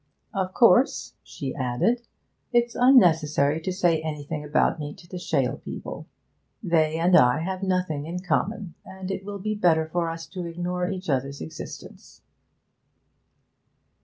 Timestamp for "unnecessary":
2.73-3.61